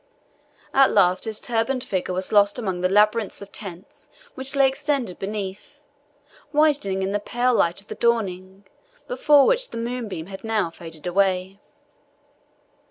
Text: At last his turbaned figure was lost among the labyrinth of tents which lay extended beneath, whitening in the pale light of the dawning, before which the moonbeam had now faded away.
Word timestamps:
At 0.73 0.89
last 0.91 1.25
his 1.25 1.39
turbaned 1.39 1.83
figure 1.83 2.15
was 2.15 2.31
lost 2.31 2.57
among 2.57 2.81
the 2.81 2.89
labyrinth 2.89 3.39
of 3.39 3.51
tents 3.51 4.09
which 4.33 4.55
lay 4.55 4.67
extended 4.67 5.19
beneath, 5.19 5.77
whitening 6.51 7.03
in 7.03 7.11
the 7.11 7.19
pale 7.19 7.53
light 7.53 7.81
of 7.81 7.87
the 7.87 7.93
dawning, 7.93 8.65
before 9.07 9.45
which 9.45 9.69
the 9.69 9.77
moonbeam 9.77 10.25
had 10.25 10.43
now 10.43 10.71
faded 10.71 11.05
away. 11.05 11.59